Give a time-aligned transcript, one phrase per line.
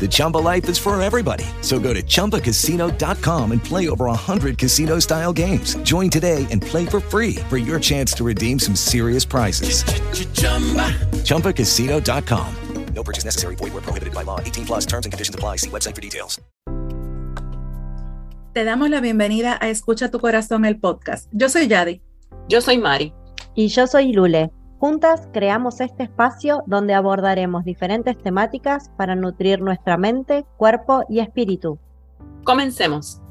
[0.00, 1.44] The Chumba life is for everybody.
[1.60, 5.76] So go to ChumbaCasino.com and play over 100 casino-style games.
[5.84, 9.84] Join today and play for free for your chance to redeem some serious prizes.
[11.22, 12.56] ChumbaCasino.com.
[12.94, 13.56] No purchase necessary.
[13.56, 14.38] Void were prohibited by law.
[14.40, 15.56] 18 plus terms and conditions apply.
[15.56, 16.40] See website for details.
[18.54, 21.26] Te damos la bienvenida a Escucha tu Corazón, el podcast.
[21.32, 22.02] Yo soy Yadi.
[22.50, 23.14] Yo soy Mari.
[23.54, 24.50] Y yo soy Lule.
[24.82, 31.78] Juntas creamos este espacio donde abordaremos diferentes temáticas para nutrir nuestra mente, cuerpo y espíritu.
[32.42, 33.22] Comencemos.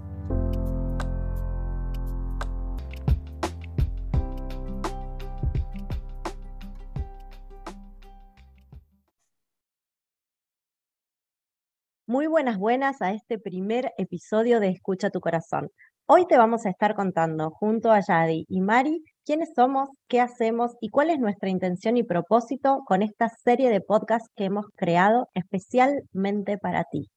[12.08, 15.70] Muy buenas, buenas a este primer episodio de Escucha tu Corazón.
[16.06, 20.76] Hoy te vamos a estar contando junto a Yadi y Mari quiénes somos, qué hacemos
[20.82, 25.28] y cuál es nuestra intención y propósito con esta serie de podcasts que hemos creado
[25.34, 27.10] especialmente para ti.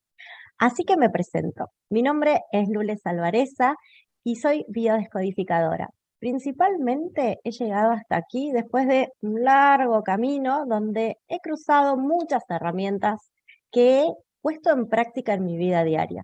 [0.58, 1.70] Así que me presento.
[1.90, 3.74] Mi nombre es Lules Alvareza
[4.22, 5.90] y soy biodescodificadora.
[6.18, 13.30] Principalmente he llegado hasta aquí después de un largo camino donde he cruzado muchas herramientas
[13.70, 16.22] que he puesto en práctica en mi vida diaria.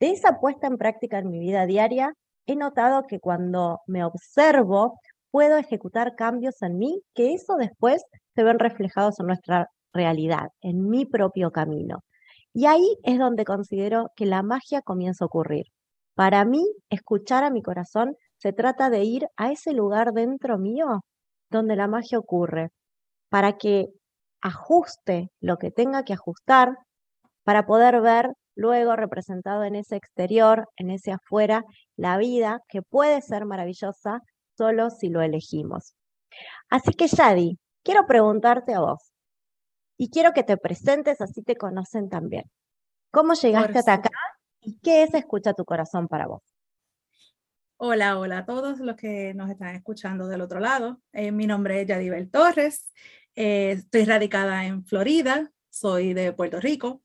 [0.00, 2.12] De esa puesta en práctica en mi vida diaria,
[2.46, 4.98] he notado que cuando me observo,
[5.34, 8.04] puedo ejecutar cambios en mí, que eso después
[8.36, 12.04] se ven reflejados en nuestra realidad, en mi propio camino.
[12.52, 15.64] Y ahí es donde considero que la magia comienza a ocurrir.
[16.14, 21.00] Para mí, escuchar a mi corazón se trata de ir a ese lugar dentro mío
[21.50, 22.68] donde la magia ocurre,
[23.28, 23.88] para que
[24.40, 26.76] ajuste lo que tenga que ajustar,
[27.42, 31.64] para poder ver luego representado en ese exterior, en ese afuera,
[31.96, 34.20] la vida que puede ser maravillosa
[34.56, 35.94] solo si lo elegimos.
[36.68, 39.12] Así que, Yadi, quiero preguntarte a vos
[39.96, 42.50] y quiero que te presentes así te conocen también.
[43.10, 44.10] ¿Cómo llegaste hasta acá
[44.60, 46.42] y qué es Escucha tu corazón para vos?
[47.76, 51.00] Hola, hola a todos los que nos están escuchando del otro lado.
[51.12, 52.92] Eh, mi nombre es Yadibel Torres.
[53.36, 55.52] Eh, estoy radicada en Florida.
[55.70, 57.03] Soy de Puerto Rico.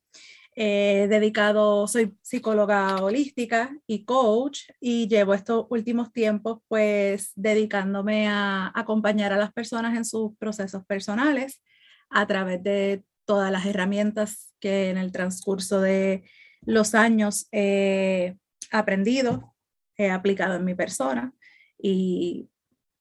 [0.55, 8.71] Eh, dedicado, soy psicóloga holística y coach y llevo estos últimos tiempos pues dedicándome a
[8.75, 11.61] acompañar a las personas en sus procesos personales
[12.09, 16.23] a través de todas las herramientas que en el transcurso de
[16.61, 18.35] los años he
[18.71, 19.55] aprendido,
[19.97, 21.31] he aplicado en mi persona
[21.77, 22.49] y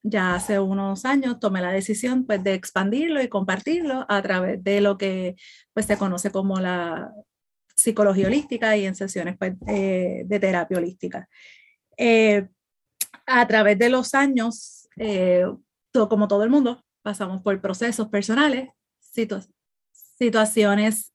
[0.03, 4.81] ya hace unos años tomé la decisión pues de expandirlo y compartirlo a través de
[4.81, 5.37] lo que
[5.73, 7.13] pues se conoce como la
[7.79, 11.29] psicología holística y en sesiones pues, eh, de terapia holística.
[11.97, 12.49] Eh,
[13.27, 15.45] a través de los años, eh,
[15.93, 18.69] todo, como todo el mundo, pasamos por procesos personales,
[20.19, 21.13] situaciones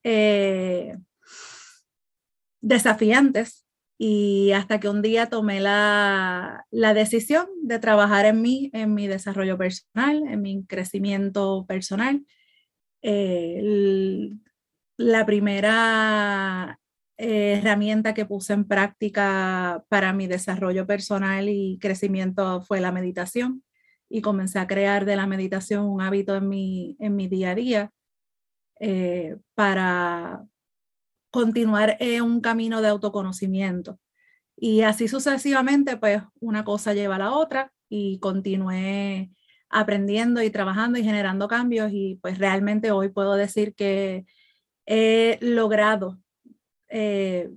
[2.61, 3.65] desafiantes
[3.97, 9.07] y hasta que un día tomé la, la, decisión de trabajar en mí, en mi
[9.07, 12.25] desarrollo personal, en mi crecimiento personal.
[13.01, 14.39] El,
[14.97, 16.79] la primera
[17.17, 23.63] eh, herramienta que puse en práctica para mi desarrollo personal y crecimiento fue la meditación
[24.09, 27.55] y comencé a crear de la meditación un hábito en mi, en mi día a
[27.55, 27.91] día
[28.79, 30.45] eh, para
[31.31, 33.99] continuar en un camino de autoconocimiento.
[34.55, 39.31] Y así sucesivamente, pues una cosa lleva a la otra y continué
[39.69, 44.25] aprendiendo y trabajando y generando cambios y pues realmente hoy puedo decir que
[44.85, 46.19] he logrado
[46.89, 47.49] eh,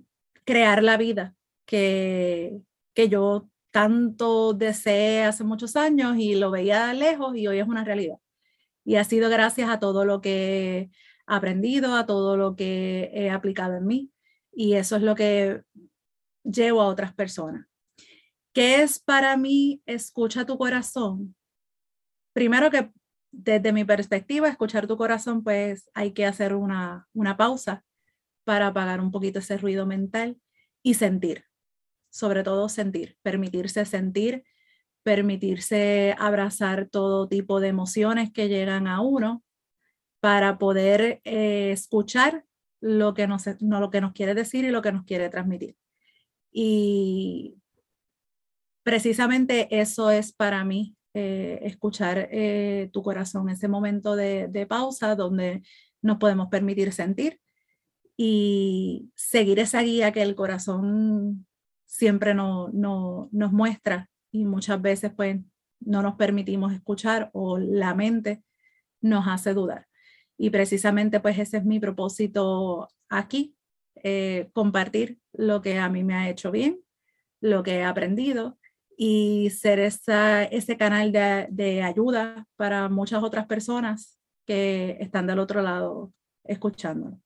[0.44, 1.34] crear la vida
[1.66, 2.60] que,
[2.94, 7.84] que yo tanto deseé hace muchos años y lo veía lejos y hoy es una
[7.84, 8.16] realidad.
[8.84, 10.90] Y ha sido gracias a todo lo que he
[11.26, 14.10] aprendido, a todo lo que he aplicado en mí.
[14.52, 15.62] Y eso es lo que
[16.42, 17.66] llevo a otras personas.
[18.54, 21.36] ¿Qué es para mí escucha tu corazón?
[22.32, 22.90] Primero que
[23.36, 27.06] desde mi perspectiva, escuchar tu corazón, pues hay que hacer una,
[27.36, 27.84] pausa
[28.44, 30.40] para apagar un poquito ese ruido mental
[30.82, 31.44] y sentir,
[32.08, 34.44] sobre todo sentir, permitirse sentir,
[35.02, 39.44] permitirse abrazar todo tipo de emociones que llegan a uno
[40.20, 42.44] para poder eh, escuchar
[42.80, 45.76] lo que, nos, no, lo que nos quiere decir y lo que nos quiere transmitir.
[46.50, 47.56] Y
[48.82, 55.62] precisamente eso es para mí, eh, escuchar eh, tu corazón, ese momento de, pausa donde
[56.02, 57.40] nos podemos permitir sentir
[58.18, 61.46] y seguir esa guía que el corazón
[61.86, 65.40] siempre no, no, nos muestra y muchas veces pues
[65.80, 68.42] no nos permitimos escuchar o la mente
[69.00, 69.86] nos hace dudar.
[70.36, 73.56] Y precisamente pues ese es mi propósito aquí,
[74.02, 76.82] eh, compartir lo que a mí me ha hecho bien,
[77.40, 78.58] lo que he aprendido
[78.96, 85.38] y ser esa, ese canal de, de ayuda para muchas otras personas que están del
[85.38, 86.12] otro lado
[86.44, 87.20] escuchándonos.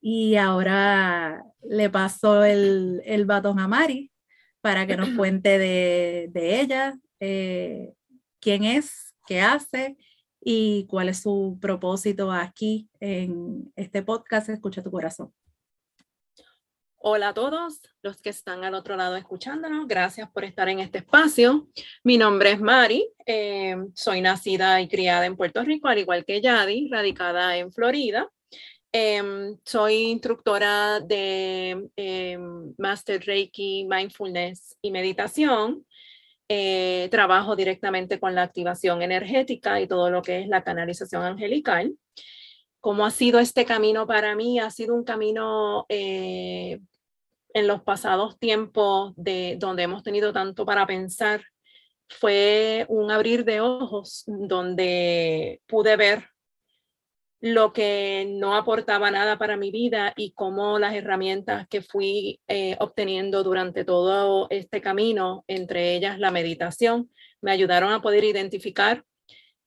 [0.00, 4.10] Y ahora le paso el, el batón a Mari
[4.62, 7.92] para que nos cuente de, de ella, eh,
[8.40, 9.96] quién es, qué hace
[10.40, 15.32] y cuál es su propósito aquí en este podcast Escucha tu corazón.
[17.02, 19.88] Hola a todos los que están al otro lado escuchándonos.
[19.88, 21.66] Gracias por estar en este espacio.
[22.04, 23.08] Mi nombre es Mari.
[23.24, 28.28] Eh, soy nacida y criada en Puerto Rico, al igual que Yadi, radicada en Florida.
[28.92, 29.22] Eh,
[29.64, 32.38] soy instructora de eh,
[32.76, 35.86] Master Reiki, Mindfulness y Meditación.
[36.50, 41.94] Eh, trabajo directamente con la activación energética y todo lo que es la canalización angelical.
[42.80, 44.58] ¿Cómo ha sido este camino para mí?
[44.58, 46.80] Ha sido un camino eh,
[47.52, 51.44] en los pasados tiempos de donde hemos tenido tanto para pensar.
[52.08, 56.24] Fue un abrir de ojos donde pude ver
[57.42, 62.76] lo que no aportaba nada para mi vida y cómo las herramientas que fui eh,
[62.80, 67.10] obteniendo durante todo este camino, entre ellas la meditación,
[67.40, 69.04] me ayudaron a poder identificar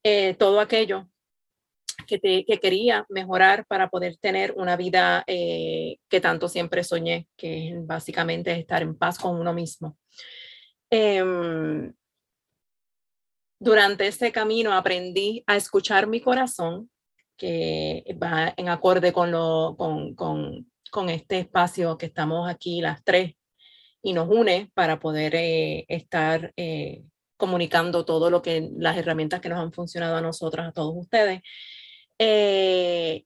[0.04, 1.08] eh, todo aquello
[2.06, 7.86] que, quería mejorar para poder tener una vida eh, que tanto siempre soñé, que es
[7.86, 9.96] básicamente estar en paz con uno mismo.
[10.90, 11.22] Eh,
[13.58, 16.90] durante este camino aprendí a escuchar mi corazón,
[17.36, 23.02] que va en acorde con, lo, con, con, con este espacio que estamos aquí las
[23.02, 23.34] tres
[24.02, 27.02] y nos une para poder eh, estar eh,
[27.36, 31.40] comunicando todo lo que las herramientas que nos han funcionado a nosotras, a todos ustedes.
[32.18, 33.24] Eh,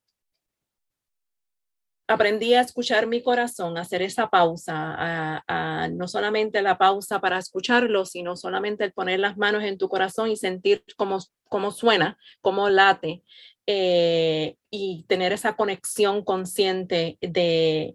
[2.08, 5.44] aprendí a escuchar mi corazón, a hacer esa pausa,
[5.93, 10.31] no solamente la pausa para escucharlo, sino solamente el poner las manos en tu corazón
[10.31, 11.19] y sentir cómo,
[11.49, 13.23] cómo suena, cómo late,
[13.67, 17.94] eh, y tener esa conexión consciente de,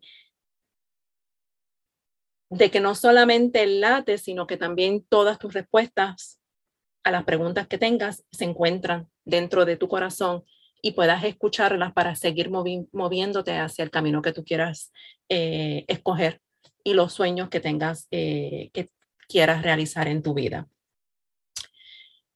[2.52, 6.40] de que no solamente late, sino que también todas tus respuestas
[7.04, 10.44] a las preguntas que tengas se encuentran dentro de tu corazón
[10.86, 14.92] y puedas escucharlas para seguir movi moviéndote hacia el camino que tú quieras
[15.30, 16.42] eh, escoger
[16.84, 18.90] y los sueños que tengas, eh, que
[19.30, 20.68] quieras realizar en tu vida.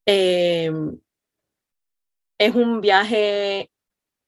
[0.06, 0.72] Eh,
[2.40, 3.70] es un viaje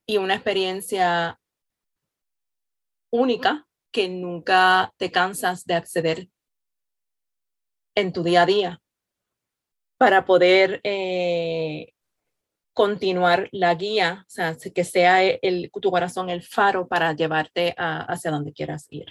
[0.06, 1.40] y una experiencia
[3.12, 6.30] única que nunca te cansas de acceder
[7.96, 8.82] en tu día a día
[9.98, 11.94] para poder eh,
[12.74, 18.02] continuar la guía, o sea, que sea el, tu corazón el faro para llevarte a,
[18.02, 19.08] hacia donde quieras ir.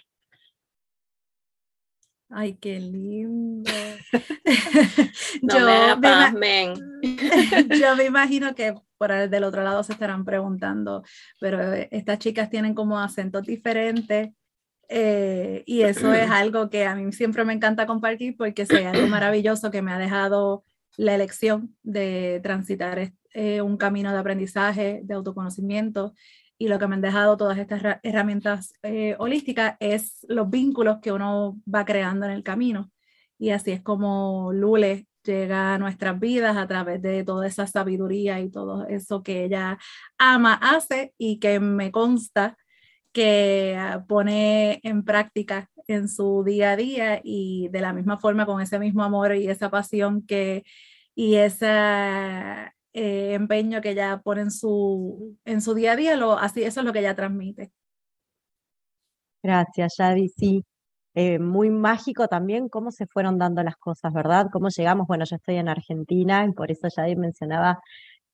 [2.30, 3.70] Ay, qué lindo.
[5.42, 5.96] no yo,
[6.38, 6.74] me,
[7.80, 11.02] yo me imagino que por el del otro lado se estarán preguntando,
[11.40, 14.30] pero eh, estas chicas tienen como acentos diferentes
[14.88, 19.06] eh, y eso es algo que a mí siempre me encanta compartir porque es algo
[19.08, 20.64] maravilloso que me ha dejado
[20.96, 22.98] la elección de transitar
[23.35, 26.14] eh, un camino de aprendizaje, de autoconocimiento
[26.58, 31.12] y lo que me han dejado todas estas herramientas eh, holísticas es los vínculos que
[31.12, 32.90] uno va creando en el camino.
[33.38, 38.40] Y así es como Lule llega a nuestras vidas a través de toda esa sabiduría
[38.40, 39.78] y todo eso que ella
[40.18, 42.56] ama, hace y que me consta
[43.12, 48.47] que ah, pone en práctica en su día a día y de la misma forma
[48.47, 50.64] con ese mismo amor y esa pasión que
[51.14, 51.66] y ese
[52.92, 56.80] eh, empeño que ella pone en su, en su día a día, lo, así, eso
[56.80, 57.73] es lo que ella transmite.
[59.42, 60.28] Gracias, Yadi.
[60.28, 60.64] Sí,
[61.14, 64.49] eh, muy mágico también cómo se fueron dando las cosas, ¿verdad?
[64.52, 67.80] Cómo llegamos, bueno, yo estoy en Argentina y por eso ya mencionaba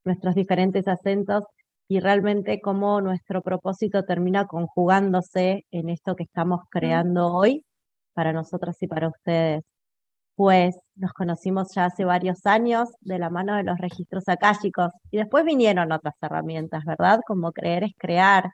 [0.04, 1.44] nuestros diferentes acentos.
[1.88, 7.64] y realmente cómo nuestro propósito termina conjugándose en esto que estamos creando hoy
[8.14, 9.64] para nosotras y para ustedes.
[10.36, 15.18] Pues nos conocimos ya hace varios años de la mano de los registros akáshicos y
[15.18, 17.20] después vinieron otras herramientas, ¿verdad?
[17.26, 18.50] Como creer es crear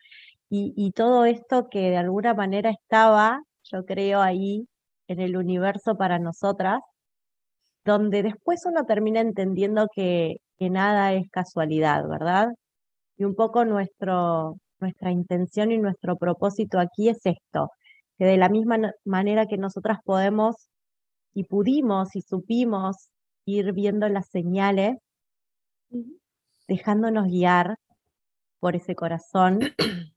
[0.51, 4.67] y, y todo esto que de alguna manera estaba, yo creo, ahí
[5.09, 6.81] en el universo para nosotras,
[7.85, 12.49] donde después uno termina entendiendo que, que nada es casualidad, ¿verdad?
[13.19, 17.71] Y un poco nuestro, nuestra intención y nuestro propósito aquí es esto,
[18.19, 20.57] que de la misma manera que nosotras podemos
[21.35, 23.11] y pudimos y supimos
[23.47, 24.97] ir viendo las señales,
[26.69, 27.77] dejándonos guiar
[28.61, 29.61] por ese corazón.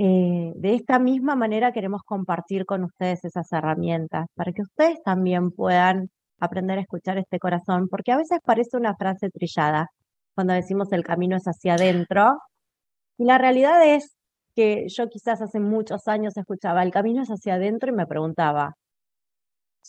[0.00, 5.50] Eh, de esta misma manera queremos compartir con ustedes esas herramientas para que ustedes también
[5.50, 6.08] puedan
[6.38, 9.88] aprender a escuchar este corazón, porque a veces parece una frase trillada
[10.36, 12.38] cuando decimos el camino es hacia adentro,
[13.18, 14.16] y la realidad es
[14.54, 18.74] que yo quizás hace muchos años escuchaba el camino es hacia adentro y me preguntaba,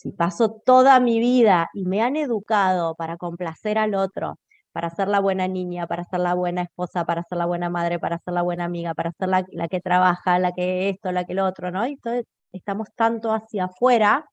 [0.00, 4.38] si paso toda mi vida y me han educado para complacer al otro,
[4.72, 7.98] para ser la buena niña, para ser la buena esposa, para ser la buena madre,
[7.98, 11.24] para ser la buena amiga, para ser la, la que trabaja, la que esto, la
[11.26, 11.86] que lo otro, ¿no?
[11.86, 14.24] Y entonces estamos tanto hacia afuera,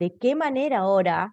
[0.00, 1.32] ¿de qué manera ahora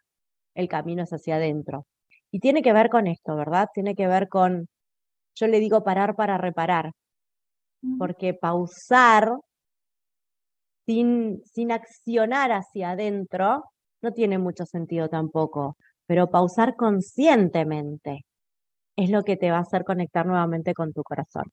[0.53, 1.87] el camino es hacia adentro?
[2.31, 3.69] Y tiene que ver con esto, ¿verdad?
[3.73, 4.67] Tiene que ver con,
[5.35, 6.91] yo le digo parar para reparar,
[7.97, 9.31] porque pausar
[10.85, 13.65] sin, sin accionar hacia adentro
[14.01, 18.25] no tiene mucho sentido tampoco, pero pausar conscientemente
[18.95, 21.51] es lo que te va a hacer conectar nuevamente con tu corazón.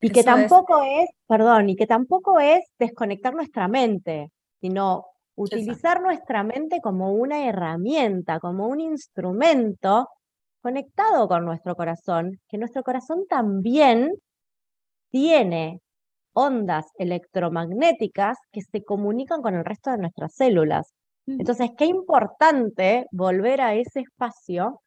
[0.00, 1.08] Y que tampoco es...
[1.26, 4.30] perdón, y que tampoco es desconectar nuestra mente,
[4.60, 10.08] sino utilizar nuestra mente como una herramienta, como un instrumento
[10.60, 14.12] conectado con nuestro corazón, que nuestro corazón también
[15.10, 15.80] tiene
[16.36, 20.92] ondas electromagnéticas que se comunican con el resto de nuestras células.
[21.26, 24.82] Entonces, qué importante volver a ese espacio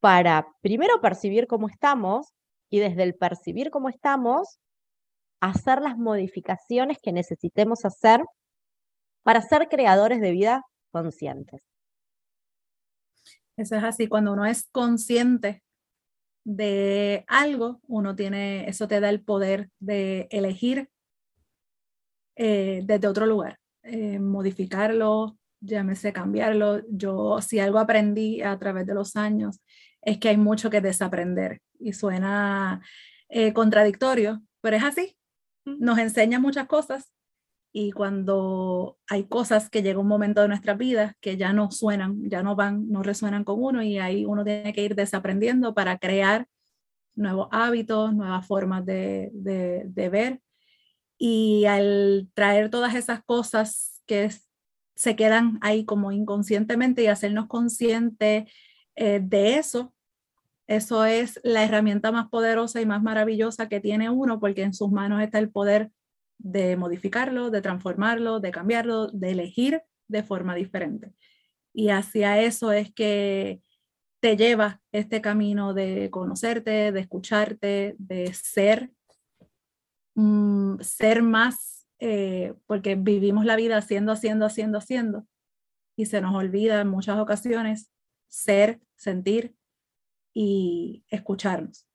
[0.00, 2.32] para primero percibir cómo estamos
[2.70, 4.58] y desde el percibir cómo estamos,
[5.40, 8.22] hacer las modificaciones que necesitemos hacer
[9.22, 11.62] para ser creadores de vida conscientes.
[13.56, 15.62] Eso es así, cuando uno es consciente
[16.44, 20.88] de algo, uno tiene, eso te da el poder de elegir
[22.36, 26.82] eh, desde otro lugar, eh, modificarlo, llámese cambiarlo.
[26.88, 29.60] Yo, si algo aprendí a través de los años,
[30.02, 32.82] es que hay mucho que desaprender y suena
[33.28, 35.16] eh, contradictorio, pero es así.
[35.64, 37.14] Nos enseña muchas cosas
[37.72, 42.22] y cuando hay cosas que llega un momento de nuestra vida que ya no suenan,
[42.30, 45.98] ya no van, no resuenan con uno y ahí uno tiene que ir desaprendiendo para
[45.98, 46.46] crear
[47.16, 50.40] nuevos hábitos, nuevas formas de, de, ver.
[51.18, 54.30] Y al traer todas esas cosas que
[54.94, 58.50] se quedan ahí como inconscientemente y hacernos conscientes
[58.96, 59.94] eh, de eso,
[60.66, 64.90] eso es la herramienta más poderosa y más maravillosa que tiene uno porque en sus
[64.90, 65.90] manos está el poder
[66.38, 71.12] de modificarlo, de transformarlo, de cambiarlo, de elegir de forma diferente.
[71.72, 73.60] Y hacia eso es que
[74.20, 78.90] te lleva este camino de conocerte, de escucharte, de ser,
[80.14, 85.26] mm, ser más, eh, porque vivimos la vida haciendo, haciendo, haciendo, haciendo,
[85.96, 87.90] y se nos olvida en muchas ocasiones
[88.28, 89.54] ser, sentir
[90.34, 91.86] y escucharnos.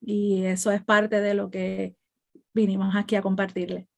[0.00, 1.96] Y eso es parte de lo que
[2.54, 3.88] vinimos aquí a compartirle.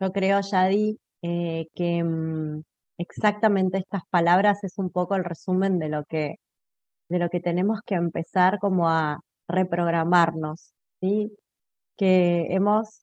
[0.00, 2.62] Yo creo, Yadi, eh, que mm,
[2.98, 6.36] exactamente estas palabras es un poco el resumen de lo que,
[7.08, 11.32] de lo que tenemos que empezar como a reprogramarnos, ¿sí?
[11.96, 13.02] Que hemos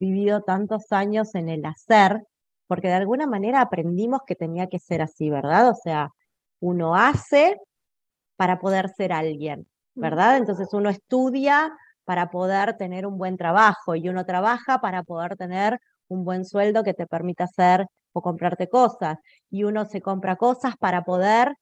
[0.00, 2.22] vivido tantos años en el hacer,
[2.68, 5.70] porque de alguna manera aprendimos que tenía que ser así, ¿verdad?
[5.70, 6.10] O sea,
[6.60, 7.56] uno hace
[8.36, 10.36] para poder ser alguien, ¿verdad?
[10.38, 11.72] Entonces uno estudia
[12.04, 16.84] para poder tener un buen trabajo y uno trabaja para poder tener un buen sueldo
[16.84, 19.18] que te permita hacer o comprarte cosas
[19.50, 21.54] y uno se compra cosas para poder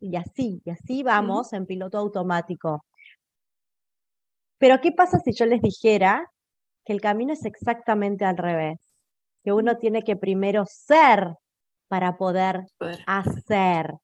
[0.00, 2.84] y así, y así vamos en piloto automático.
[4.58, 6.30] Pero ¿qué pasa si yo les dijera
[6.84, 8.78] que el camino es exactamente al revés?
[9.42, 11.34] Que uno tiene que primero ser
[11.88, 12.66] para poder,
[13.06, 13.94] hacer.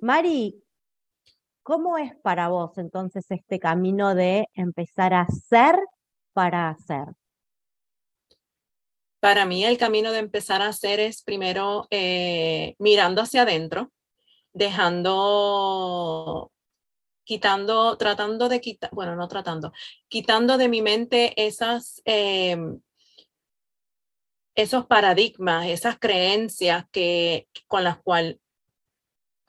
[0.00, 0.62] Mari,
[1.66, 5.76] ¿Cómo es para vos entonces este camino de empezar a ser
[6.32, 7.06] para hacer?
[9.18, 13.90] Para mí el camino de empezar a hacer es primero eh, mirando hacia adentro,
[14.52, 16.52] dejando
[17.26, 19.72] quitando, tratando de quitar, bueno, no tratando,
[20.08, 22.80] quitando de mi mente esas, em,
[24.54, 28.36] esos paradigmas, esas creencias que, con las cuales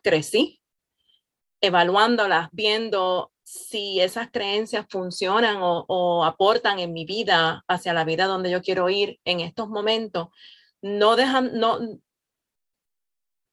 [0.04, 0.60] crecí,
[1.62, 8.52] evaluándolas, viendo si esas creencias funcionan o, aportan en mi vida hacia la vida donde
[8.52, 10.30] yo quiero ir en estos momentos,
[10.82, 11.80] no dejan, no,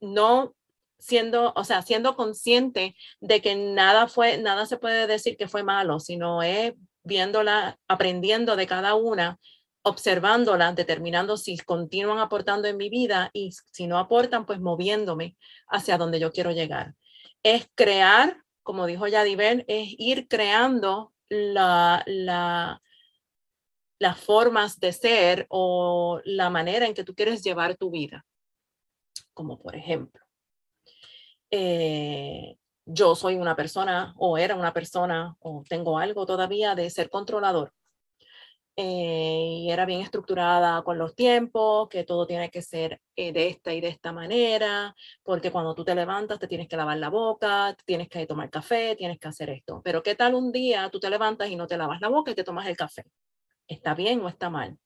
[0.01, 0.55] no
[1.05, 5.63] siendo, o sea, siendo consciente de que nada fue, nada se puede decir que fue
[5.63, 9.39] malo, sino es viéndola, aprendiendo de cada una,
[9.83, 15.37] observándola, determinando si continúan aportando en mi vida y si no aportan, pues moviéndome
[15.69, 16.95] hacia donde yo quiero llegar.
[17.43, 22.81] Es crear, como dijo Yadivel, es ir creando la, la,
[23.99, 28.25] las formas de ser o la manera en que tú quieres llevar tu vida.
[29.35, 30.24] Como por ejemplo,
[31.57, 37.11] eh, yo soy una persona o era una persona o tengo algo todavía de ser
[37.11, 37.73] controlador.
[38.77, 43.47] Eh, y era bien estructurada con los tiempos, que todo tiene que ser eh, de
[43.47, 47.09] esta y de esta manera, porque cuando tú te levantas te tienes que lavar la
[47.09, 49.81] boca, tienes que tomar café, tienes que hacer esto.
[49.85, 52.35] Pero ¿qué tal un día tú te levantas y no te lavas la boca y
[52.35, 53.05] te tomas el café?
[53.69, 54.77] ¿Está bien o está mal?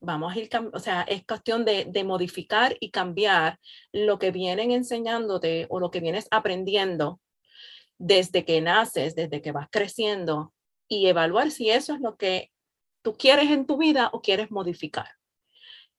[0.00, 3.58] Vamos a ir, o sea, es cuestión de, de, modificar y cambiar
[3.92, 7.20] lo que vienen enseñándote o lo que vienes aprendiendo
[7.98, 10.54] desde que naces, desde que vas creciendo
[10.88, 12.50] y evaluar si eso es lo que
[13.02, 15.08] tú quieres en tu vida o quieres modificar.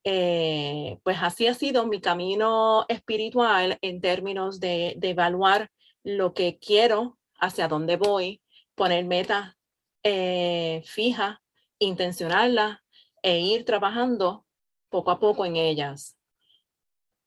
[0.04, 5.70] Eh, pues así ha sido mi camino espiritual en términos de, evaluar
[6.04, 8.42] lo que quiero, hacia dónde voy,
[8.76, 9.56] poner metas
[10.04, 11.38] eh, fijas,
[11.78, 12.80] intencionarlas,
[13.22, 14.46] e ir trabajando
[14.90, 16.18] poco a poco en ellas.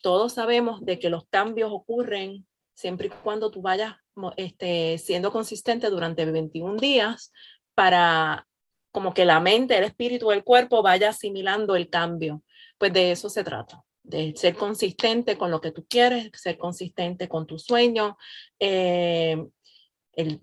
[0.02, 3.96] Todos sabemos de que los cambios ocurren siempre y cuando tú vayas
[4.36, 7.32] este, siendo consistente durante 21 días
[7.74, 8.46] para
[8.92, 12.44] como que la mente, el espíritu, el cuerpo vaya asimilando el cambio.
[12.78, 17.28] Pues de eso se trata, de ser consistente con lo que tú quieres, ser consistente
[17.28, 18.16] con tu sueño.
[18.60, 19.44] Eh,
[20.12, 20.40] el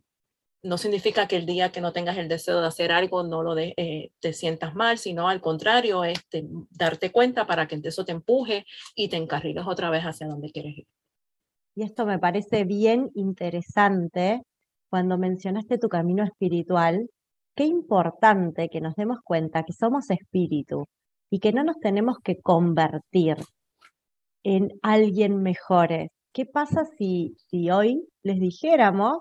[0.64, 3.56] no significa que el día que no tengas el deseo de hacer algo no lo
[3.56, 6.24] de, eh, te sientas mal, sino al contrario, es
[6.70, 10.78] darte cuenta para que eso te empuje y te encarriles otra vez hacia donde quieres
[10.78, 10.88] ir.
[11.76, 14.44] Y esto me parece bien interesante
[14.90, 17.10] cuando mencionaste tu camino espiritual.
[17.56, 20.86] Qué importante que nos demos cuenta que somos espíritu
[21.32, 23.38] y que no nos tenemos que convertir
[24.44, 26.10] en alguien mejores.
[26.34, 29.20] ¿Qué pasa si, si hoy les dijéramos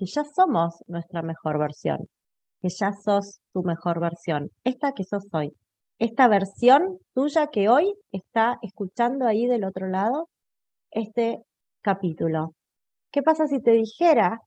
[0.00, 1.98] que ya somos nuestra mejor versión,
[2.62, 5.52] que ya sos tu mejor versión, esta que sos hoy,
[5.98, 10.30] esta versión tuya que hoy está escuchando ahí del otro lado
[10.90, 11.42] este
[11.82, 12.54] capítulo.
[13.12, 14.40] ¿Qué pasa si te dijera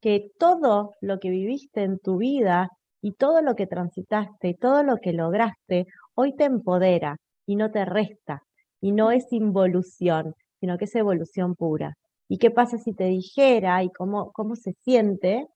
[0.00, 2.70] que todo lo que viviste en tu vida
[3.02, 7.70] y todo lo que transitaste y todo lo que lograste hoy te empodera y no
[7.70, 8.40] te resta
[8.80, 11.92] y no es involución, sino que es evolución pura?
[12.28, 15.46] ¿Y qué pasa si te dijera y cómo, cómo se siente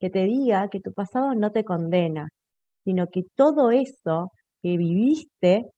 [0.00, 2.28] que te diga que tu pasado no te condena,
[2.84, 4.32] sino que todo eso
[4.62, 5.70] que viviste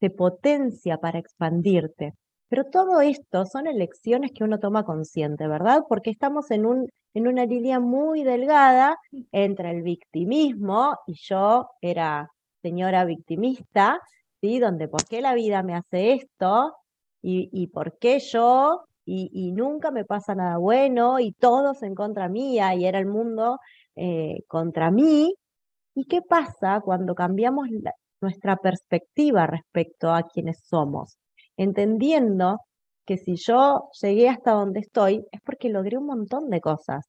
[0.00, 2.14] se potencia para expandirte?
[2.48, 5.82] Pero todo esto son elecciones que uno toma consciente, ¿verdad?
[5.88, 8.96] Porque estamos en, un, en una línea muy delgada
[9.32, 12.28] entre el victimismo, y yo era
[12.62, 14.00] señora victimista,
[14.40, 14.60] ¿sí?
[14.60, 16.72] Donde por qué la vida me hace esto
[17.22, 22.28] y, y por qué yo y, nunca me pasa nada bueno y todos en contra
[22.28, 23.58] mía y era el mundo
[23.94, 25.34] eh, contra mí.
[25.94, 27.68] ¿Y qué pasa cuando cambiamos
[28.20, 31.18] nuestra perspectiva respecto a quienes somos?
[31.56, 32.58] Entendiendo
[33.06, 37.06] que si yo llegué hasta donde estoy es porque logré un montón de cosas.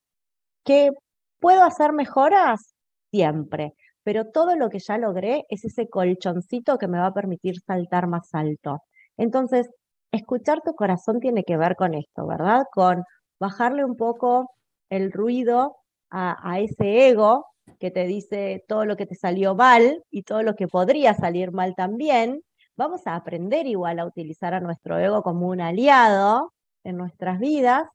[0.64, 0.92] ¿Que
[1.40, 2.76] puedo hacer mejoras?
[3.12, 3.74] Siempre.
[4.04, 8.08] Pero todo lo que ya logré es ese colchoncito que me va a permitir saltar
[8.08, 8.80] más alto.
[9.18, 9.68] Entonces,
[10.12, 12.66] escuchar tu corazón tiene que ver con esto, ¿verdad?
[12.74, 13.04] Con
[13.40, 14.52] bajarle un poco
[14.90, 15.78] el ruido
[16.10, 17.46] a, ese ego
[17.80, 21.52] que te dice todo lo que te salió mal y todo lo que podría salir
[21.52, 22.42] mal también.
[22.78, 27.88] Vamos a aprender igual a utilizar a nuestro ego como un aliado en nuestras vidas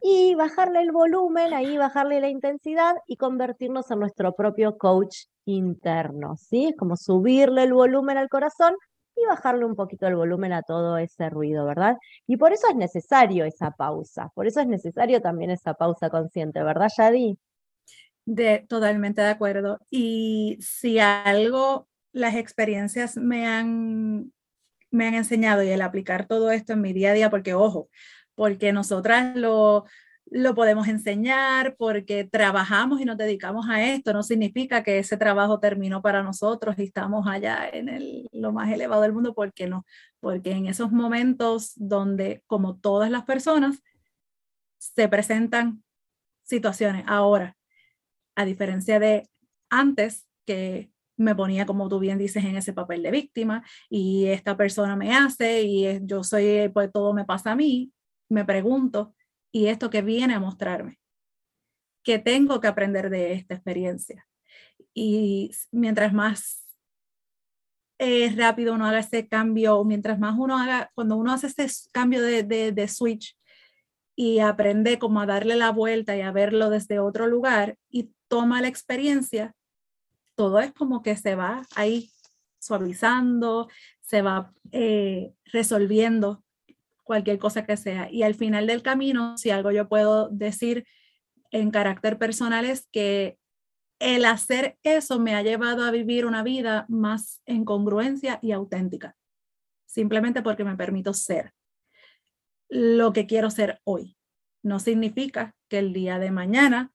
[0.00, 6.36] y bajarle el volumen, ahí bajarle la intensidad y convertirnos en nuestro propio coach interno,
[6.36, 6.66] ¿sí?
[6.66, 8.74] Es como subirle el volumen al corazón
[9.16, 11.96] y bajarle un poquito el volumen a todo ese ruido, ¿verdad?
[12.26, 16.62] Y por eso es necesario esa pausa, por eso es necesario también esa pausa consciente,
[16.62, 17.38] ¿verdad, Yadi?
[18.26, 19.78] De, totalmente de acuerdo.
[19.90, 24.32] Y si algo las experiencias me han,
[24.90, 27.88] me han enseñado y el aplicar todo esto en mi día a día, porque ojo,
[28.34, 29.84] porque nosotras lo,
[30.28, 34.12] lo podemos enseñar porque trabajamos y nos dedicamos a esto.
[34.12, 38.70] No significa que ese trabajo terminó para nosotros y estamos allá en el, lo más
[38.72, 39.86] elevado del mundo, porque no,
[40.20, 43.82] porque en esos momentos donde, como todas las personas,
[44.78, 45.82] se presentan
[46.42, 47.56] situaciones ahora,
[48.34, 49.28] a diferencia de
[49.70, 54.56] antes que me ponía, como tú bien dices, en ese papel de víctima y esta
[54.56, 57.92] persona me hace y yo soy, pues todo me pasa a mí,
[58.28, 59.14] me pregunto,
[59.56, 61.00] ¿y esto que viene a mostrarme?
[62.04, 64.28] ¿Qué tengo que aprender de esta experiencia?
[64.92, 66.66] Y mientras más
[67.98, 72.20] eh, rápido uno haga ese cambio, mientras más uno haga, cuando uno hace ese cambio
[72.20, 73.34] de, de, de switch
[74.14, 78.60] y aprende como a darle la vuelta y a verlo desde otro lugar y toma
[78.60, 79.54] la experiencia,
[80.34, 82.10] todo es como que se va ahí
[82.58, 83.70] suavizando,
[84.02, 86.44] se va eh, resolviendo
[87.06, 88.10] cualquier cosa que sea.
[88.10, 90.84] Y al final del camino, si algo yo puedo decir
[91.52, 93.38] en carácter personal es que
[93.98, 99.16] el hacer eso me ha llevado a vivir una vida más en congruencia y auténtica,
[99.86, 101.52] simplemente porque me permito ser
[102.68, 104.18] lo que quiero ser hoy.
[104.62, 106.92] No significa que el día de mañana,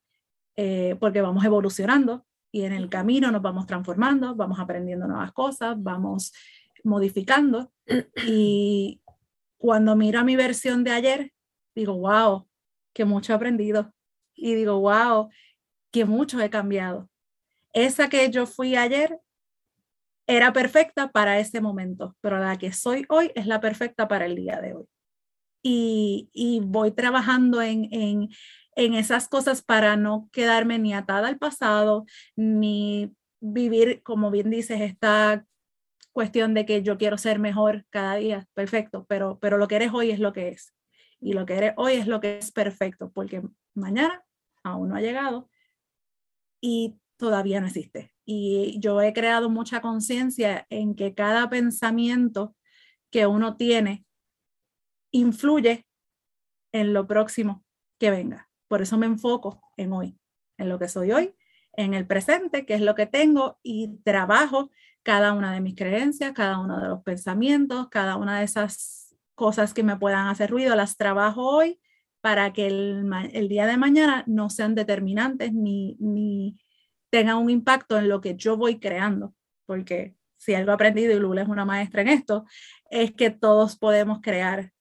[0.57, 5.81] eh, porque vamos evolucionando y en el camino nos vamos transformando, vamos aprendiendo nuevas cosas,
[5.81, 6.33] vamos
[6.83, 7.71] modificando
[8.27, 9.00] y
[9.61, 11.31] cuando miro a mi versión de ayer,
[11.75, 12.47] digo, wow,
[12.93, 13.93] que mucho he aprendido.
[14.33, 15.29] Y digo, wow,
[15.91, 17.07] que mucho he cambiado.
[17.71, 19.19] Esa que yo fui ayer
[20.25, 24.35] era perfecta para ese momento, pero la que soy hoy es la perfecta para el
[24.35, 24.85] día de hoy.
[25.61, 28.29] Y, y voy trabajando en, en,
[28.75, 34.81] en esas cosas para no quedarme ni atada al pasado, ni vivir, como bien dices,
[34.81, 35.45] esta
[36.11, 39.91] cuestión de que yo quiero ser mejor cada día, perfecto, pero, pero lo que eres
[39.93, 40.73] hoy es lo que es.
[41.19, 43.41] Y lo que eres hoy es lo que es perfecto, porque
[43.73, 44.23] mañana
[44.63, 45.49] aún no ha llegado
[46.59, 48.13] y todavía no existe.
[48.25, 52.55] Y yo he creado mucha conciencia en que cada pensamiento
[53.11, 54.05] que uno tiene
[55.11, 55.85] influye
[56.71, 57.63] en lo próximo
[57.99, 58.49] que venga.
[58.67, 60.17] Por eso me enfoco en hoy,
[60.57, 61.35] en lo que soy hoy,
[61.73, 64.71] en el presente, que es lo que tengo, y trabajo
[65.03, 69.73] cada una de mis creencias, cada uno de los pensamientos, cada una de esas cosas
[69.73, 71.79] que me puedan hacer ruido, las trabajo hoy
[72.21, 76.57] para que el, día de mañana no sean determinantes ni, ni
[77.09, 79.33] tengan un impacto en lo que yo voy creando,
[79.65, 82.45] porque si algo he aprendido, y Lula es una maestra en esto,
[82.89, 84.71] es que todos podemos crear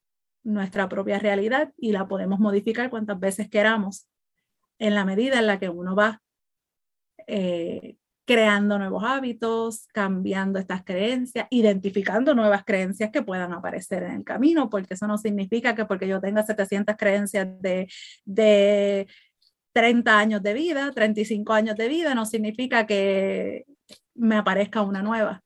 [0.42, 4.08] nuestra propia realidad y la podemos modificar cuantas veces queramos
[4.78, 6.22] en la medida en la que uno va
[7.26, 7.96] eh,
[8.30, 14.70] creando nuevos hábitos, cambiando estas creencias, identificando nuevas creencias que puedan aparecer en el camino,
[14.70, 17.88] porque eso no significa que porque yo tenga 700 creencias de,
[18.24, 19.08] de
[19.72, 23.64] 30 años de vida, 35 años de vida, no significa que
[24.14, 25.42] me aparezca una nueva,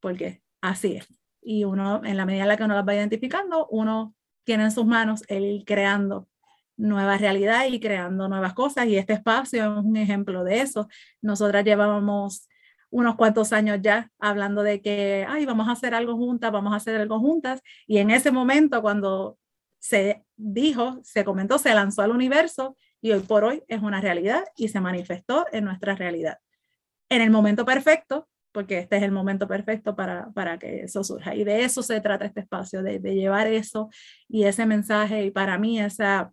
[0.00, 1.06] porque así es.
[1.42, 4.72] Y uno, en la medida en la que uno las va identificando, uno tiene en
[4.72, 6.26] sus manos el ir creando
[6.76, 8.86] nueva realidad y creando nuevas cosas.
[8.86, 10.88] Y este espacio es un ejemplo de eso.
[11.20, 12.48] Nosotras llevábamos
[12.90, 16.76] unos cuantos años ya hablando de que, ay, vamos a hacer algo juntas, vamos a
[16.76, 17.60] hacer algo juntas.
[17.86, 19.38] Y en ese momento, cuando
[19.78, 24.44] se dijo, se comentó, se lanzó al universo y hoy por hoy es una realidad
[24.56, 26.38] y se manifestó en nuestra realidad.
[27.08, 31.34] En el momento perfecto, porque este es el momento perfecto para, para que eso surja.
[31.34, 33.88] Y de eso se trata este espacio, de, de llevar eso
[34.28, 35.24] y ese mensaje.
[35.24, 36.32] Y para mí esa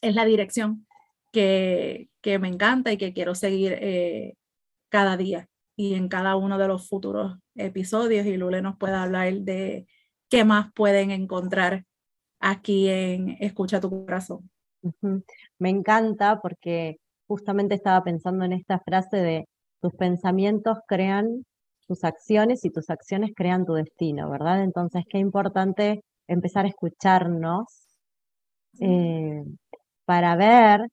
[0.00, 0.86] es la dirección
[1.32, 4.34] que, que me encanta y que quiero seguir eh,
[4.88, 8.26] cada día y en cada uno de los futuros episodios.
[8.26, 9.86] Y Lule nos puede hablar de
[10.28, 11.84] qué más pueden encontrar
[12.40, 14.50] aquí en Escucha tu corazón.
[15.58, 19.48] Me encanta porque justamente estaba pensando en esta frase de
[19.80, 21.44] tus pensamientos crean
[21.86, 24.62] tus acciones y tus acciones crean tu destino, ¿verdad?
[24.62, 27.66] Entonces, qué importante empezar a escucharnos
[28.80, 29.42] eh,
[30.10, 30.88] para ver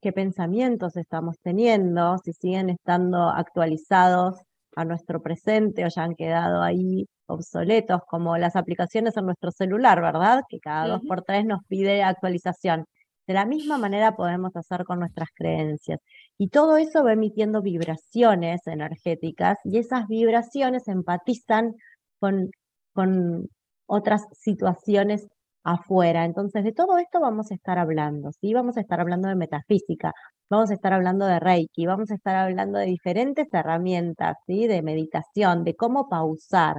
[0.00, 4.36] qué pensamientos estamos teniendo, si siguen estando actualizados
[4.76, 10.00] a nuestro presente o ya han quedado ahí obsoletos, como las aplicaciones en nuestro celular,
[10.00, 10.44] ¿verdad?
[10.48, 12.86] Que cada dos por tres nos pide actualización.
[13.26, 16.00] De la misma manera podemos hacer con nuestras creencias.
[16.38, 21.74] Y todo eso va emitiendo vibraciones energéticas y esas vibraciones empatizan
[22.18, 22.50] con,
[22.94, 23.50] con
[23.84, 25.28] otras situaciones
[25.64, 26.24] afuera.
[26.24, 28.54] Entonces, de todo esto vamos a estar hablando, ¿sí?
[28.54, 30.12] Vamos a estar hablando de metafísica,
[30.50, 34.66] vamos a estar hablando de Reiki, vamos a estar hablando de diferentes herramientas, ¿sí?
[34.66, 36.76] De meditación, de cómo pausar,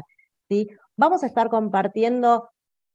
[0.49, 0.67] ¿sí?
[0.97, 2.49] Vamos a estar compartiendo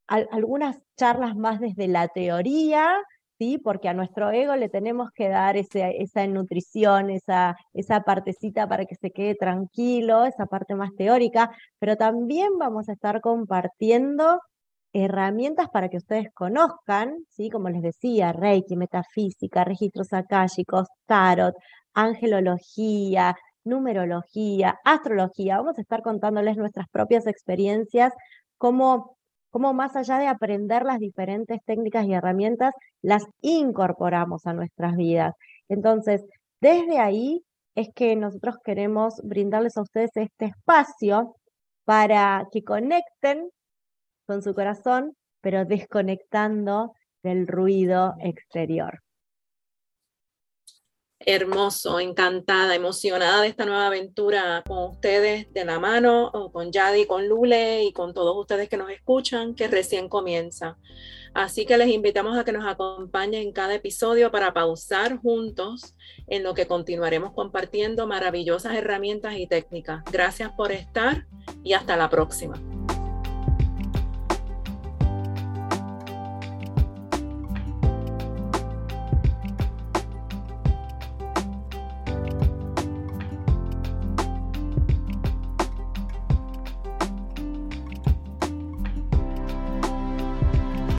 [0.07, 2.95] algunas charlas más desde la teoría
[3.39, 3.57] ¿sí?
[3.57, 8.95] Porque a nuestro ego le tenemos que dar esa nutrición, esa, esa partecita para que
[8.95, 14.39] se quede tranquilo, esa parte más teórica, pero también vamos a estar compartiendo
[14.93, 17.49] herramientas para que ustedes conozcan, ¿sí?
[17.49, 21.55] Como les decía, Reiki, metafísica, registros akáshicos, tarot,
[21.93, 25.57] angelología, numerología, astrología.
[25.57, 28.13] Vamos a estar contándoles nuestras propias experiencias,
[28.57, 29.17] cómo
[29.49, 35.33] cómo más allá de aprender las diferentes técnicas y herramientas, las incorporamos a nuestras vidas.
[35.69, 36.23] Entonces,
[36.61, 37.41] desde ahí
[37.75, 41.35] es que nosotros queremos brindarles a ustedes este espacio
[41.85, 43.49] para que conecten
[44.29, 49.01] con su corazón, pero desconectando del ruido exterior.
[51.17, 57.27] Hermoso, encantada, emocionada de esta nueva aventura con ustedes de la mano, con Yadi, con
[57.27, 60.77] Lule y con todos ustedes que nos escuchan, que recién comienza.
[61.33, 65.95] Así que les invitamos a que nos acompañen en cada episodio para pausar juntos
[66.27, 70.03] en lo que continuaremos compartiendo maravillosas herramientas y técnicas.
[70.11, 71.25] Gracias por estar
[71.63, 72.78] y hasta la próxima.